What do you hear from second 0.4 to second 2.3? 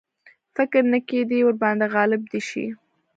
فکر نه کېدی ورباندي غالب